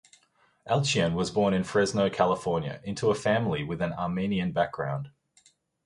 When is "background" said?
4.51-5.11